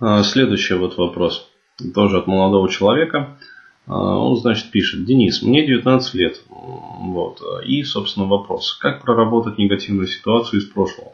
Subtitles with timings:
[0.00, 1.50] А, следующий вот вопрос.
[1.94, 3.36] Тоже от молодого человека.
[3.86, 5.04] А, он, значит, пишет.
[5.04, 6.40] Денис, мне 19 лет.
[6.48, 7.42] Вот.
[7.64, 8.78] И, собственно, вопрос.
[8.80, 11.12] Как проработать негативную ситуацию из прошлого?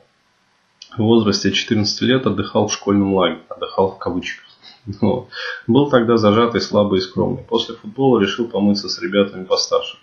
[0.97, 3.43] В возрасте 14 лет отдыхал в школьном лагере.
[3.49, 4.45] Отдыхал в кавычках.
[5.01, 5.31] Вот.
[5.67, 7.43] Был тогда зажатый, слабый и скромный.
[7.43, 9.99] После футбола решил помыться с ребятами постарше.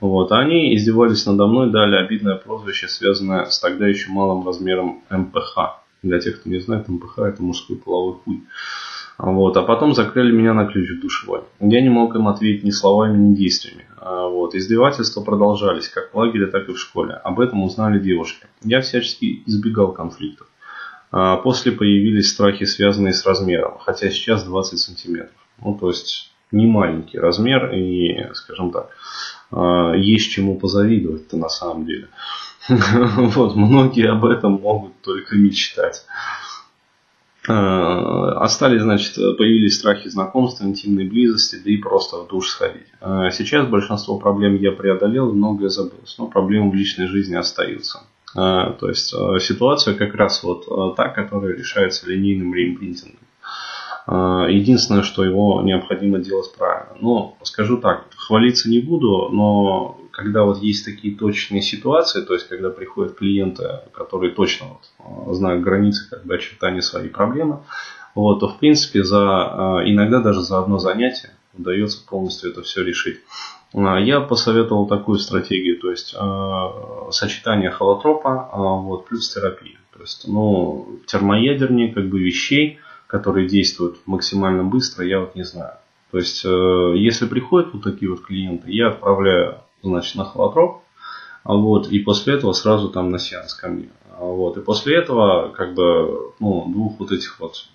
[0.00, 0.32] Вот.
[0.32, 5.83] Они издевались надо мной, дали обидное прозвище, связанное с тогда еще малым размером МПХ.
[6.04, 8.42] Для тех, кто не знает, МПХ это мужской половой хуй.
[9.16, 9.56] Вот.
[9.56, 11.40] А потом закрыли меня на ключ в душевой.
[11.60, 13.86] Я не мог им ответить ни словами, ни действиями.
[13.96, 14.54] А, вот.
[14.54, 17.14] Издевательства продолжались, как в лагере, так и в школе.
[17.14, 18.46] Об этом узнали девушки.
[18.62, 20.46] Я всячески избегал конфликтов.
[21.10, 25.36] А после появились страхи, связанные с размером, хотя сейчас 20 сантиметров.
[25.64, 28.90] Ну, то есть не маленький размер и, скажем так,
[29.50, 32.08] а, есть чему позавидовать-то на самом деле.
[33.34, 36.04] Вот, многие об этом могут только мечтать.
[37.46, 42.86] А, остались, значит, появились страхи знакомства, интимной близости, да и просто в душ сходить.
[43.32, 48.00] Сейчас большинство проблем я преодолел и многое забылось, но проблемы в личной жизни остаются.
[48.34, 53.20] А, то есть а, ситуация как раз вот а, та, которая решается линейным реимпринтингом.
[54.06, 56.94] Единственное, что его необходимо делать правильно.
[57.00, 62.48] Но скажу так, хвалиться не буду, но когда вот есть такие точные ситуации, то есть
[62.48, 67.60] когда приходят клиенты, которые точно вот знают границы как бы очертания своей проблемы,
[68.14, 73.20] вот, то в принципе за, иногда даже за одно занятие удается полностью это все решить.
[73.74, 76.14] А, я посоветовал такую стратегию, то есть
[77.10, 79.78] сочетание холотропа вот, плюс терапия.
[79.94, 85.74] То есть, ну, термоядернее как бы вещей, которые действуют максимально быстро, я вот не знаю.
[86.10, 89.58] То есть, э, если приходят вот такие вот клиенты, я отправляю,
[89.90, 90.82] значит, на холотроп,
[91.44, 93.88] вот, и после этого сразу там на сеанс ко мне.
[94.18, 97.66] Вот, и после этого, как бы, ну, двух вот этих вот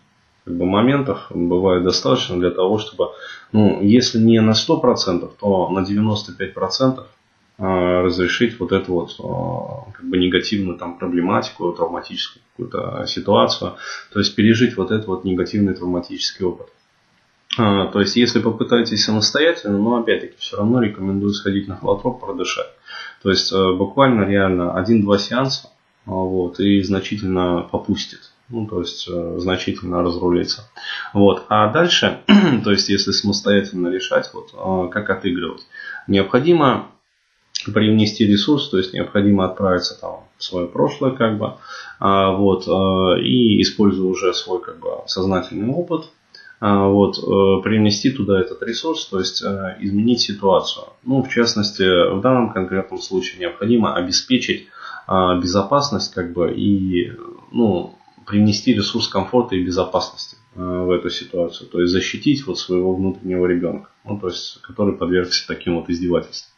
[0.46, 3.10] как бы, моментов бывает достаточно для того, чтобы,
[3.52, 7.06] ну, если не на 100%, то на 95%
[7.62, 13.76] а, разрешить вот эту вот а, как бы негативную там проблематику, травматическую какую-то ситуацию,
[14.14, 16.68] то есть пережить вот этот вот негативный травматический опыт.
[17.60, 22.70] А, то есть, если попытаетесь самостоятельно, но опять-таки все равно рекомендую сходить на холотроп, продышать.
[23.22, 25.70] То есть, буквально реально один-два сеанса,
[26.06, 30.70] вот, и значительно попустит ну, то есть э, значительно разрулиться.
[31.14, 31.46] Вот.
[31.50, 32.22] А дальше,
[32.64, 35.62] то есть если самостоятельно решать, вот, э, как отыгрывать,
[36.08, 36.88] необходимо
[37.66, 41.56] привнести ресурс, то есть необходимо отправиться там в свое прошлое, как бы,
[42.00, 46.19] а, вот, э, и используя уже свой как бы сознательный опыт, а,
[46.62, 47.16] вот,
[47.64, 50.88] привнести туда этот ресурс, то есть изменить ситуацию.
[51.04, 54.68] Ну, в частности, в данном конкретном случае необходимо обеспечить
[55.12, 57.12] а, безопасность, как бы, и,
[57.52, 57.96] ну,
[58.28, 63.48] привнести ресурс комфорта и безопасности э, в эту ситуацию, то есть защитить вот своего внутреннего
[63.48, 66.54] ребенка, ну, то есть, который подвергся таким вот издевательствам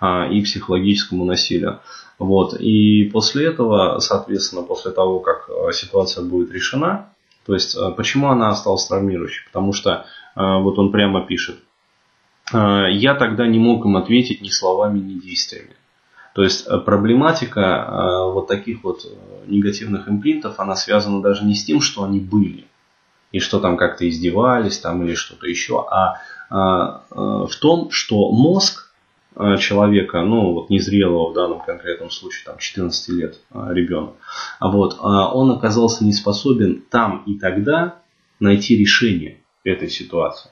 [0.00, 1.80] а, и психологическому насилию.
[2.20, 2.54] Вот.
[2.60, 7.12] И после этого, соответственно, после того, как э, ситуация будет решена,
[7.48, 9.44] то есть э, почему она осталась травмирующей?
[9.46, 11.58] Потому что вот он прямо пишет,
[12.52, 15.74] я тогда не мог им ответить ни словами, ни действиями.
[16.38, 19.08] То есть э, проблематика э, вот таких вот э,
[19.48, 22.64] негативных импринтов, она связана даже не с тем, что они были,
[23.32, 28.87] и что там как-то издевались там или что-то еще, а в том, что мозг
[29.58, 34.14] человека, ну вот незрелого в данном конкретном случае, там 14 лет ребенок,
[34.60, 38.02] вот, он оказался не способен там и тогда
[38.40, 40.50] найти решение этой ситуации.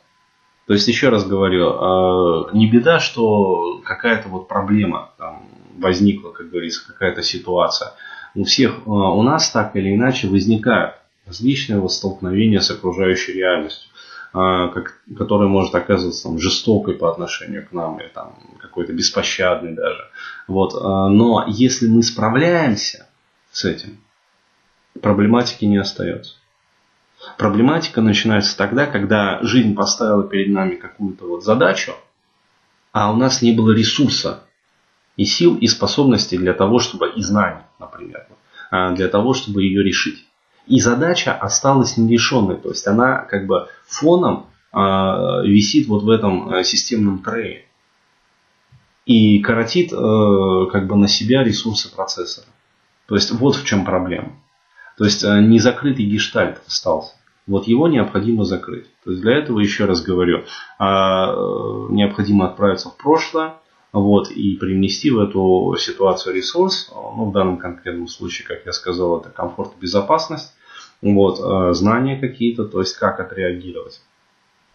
[0.66, 5.48] То есть, еще раз говорю, не беда, что какая-то вот проблема там,
[5.78, 7.92] возникла, как говорится, какая-то ситуация.
[8.34, 10.96] У всех а, у нас так или иначе возникают
[11.26, 13.95] различные вот столкновения с окружающей реальностью, а,
[14.36, 20.10] как, которая может оказываться там, жестокой по отношению к нам или там, какой-то беспощадной даже.
[20.47, 20.74] Вот.
[20.74, 23.08] А, но если мы справляемся
[23.50, 23.98] с этим,
[25.00, 26.34] проблематики не остается.
[27.38, 31.94] Проблематика начинается тогда, когда жизнь поставила перед нами какую-то вот задачу,
[32.93, 34.44] а у нас не было ресурса
[35.16, 38.26] и сил, и способностей для того, чтобы, и знаний, например,
[38.70, 40.26] а, для того, чтобы ее решить.
[40.66, 46.48] И задача осталась нерешенной, то есть она как бы фоном а, висит вот в этом
[46.52, 47.64] а, системном трее
[49.04, 52.48] и коротит как бы на себя ресурсы процессора.
[53.06, 54.32] То есть вот в чем проблема.
[54.98, 57.12] То есть не закрытый гештальт остался.
[57.46, 58.86] Вот его необходимо закрыть.
[59.04, 60.42] То есть для этого, еще раз говорю,
[60.80, 63.54] необходимо отправиться в прошлое,
[63.92, 69.20] вот, и привнести в эту ситуацию ресурс, ну, в данном конкретном случае, как я сказал,
[69.20, 70.56] это комфорт и безопасность,
[71.02, 74.00] вот, э, знания какие-то, то есть как отреагировать.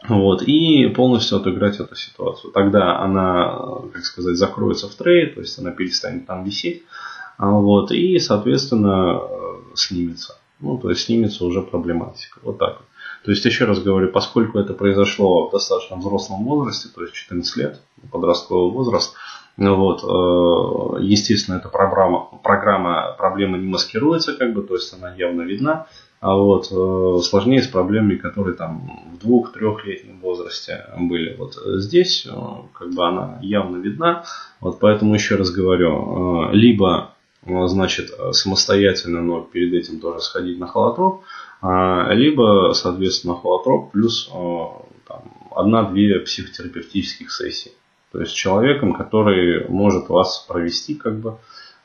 [0.07, 2.51] Вот, и полностью отыграть эту ситуацию.
[2.51, 6.83] Тогда она, как сказать, закроется в трейд, то есть она перестанет там висеть.
[7.37, 9.21] А вот, и, соответственно,
[9.75, 10.37] снимется.
[10.59, 12.39] Ну, то есть снимется уже проблематика.
[12.43, 12.87] Вот так вот.
[13.23, 17.57] То есть, еще раз говорю, поскольку это произошло в достаточно взрослом возрасте, то есть 14
[17.57, 17.81] лет,
[18.11, 19.15] подростковый возраст,
[19.57, 25.13] ну вот, э, естественно, эта программа, программа проблемы не маскируется, как бы, то есть она
[25.13, 25.87] явно видна.
[26.21, 31.35] А вот э, сложнее с проблемами, которые там в двух-трехлетнем возрасте были.
[31.35, 32.31] Вот здесь э,
[32.73, 34.23] как бы она явно видна.
[34.59, 41.23] Вот поэтому еще раз говорю, либо значит самостоятельно, но перед этим тоже сходить на холотроп,
[41.59, 44.31] а, либо, соответственно, холотроп плюс
[45.49, 47.71] одна-две психотерапевтических сессии.
[48.11, 51.37] То есть человеком, который может вас провести как бы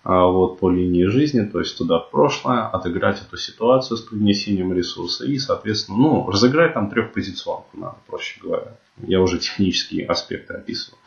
[0.07, 5.25] вот, по линии жизни, то есть туда в прошлое, отыграть эту ситуацию с принесением ресурса
[5.25, 8.77] и, соответственно, ну, разыграть там трехпозиционку, надо, проще говоря.
[8.99, 10.99] Я уже технические аспекты описывал.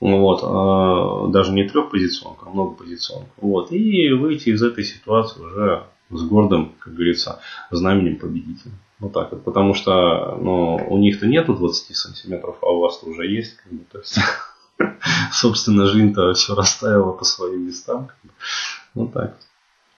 [0.00, 3.30] Вот, а, даже не трехпозиционку, а многопозиционку.
[3.38, 7.40] Вот, и выйти из этой ситуации уже с гордым, как говорится,
[7.70, 8.72] знаменем победителя.
[8.98, 9.44] Вот так вот.
[9.44, 13.56] Потому что ну, у них-то нету 20 сантиметров, а у вас-то уже есть.
[13.56, 14.18] Как бы, то есть,
[15.32, 18.10] собственно, жизнь-то все расставила по своим местам.
[18.94, 19.46] Вот так вот.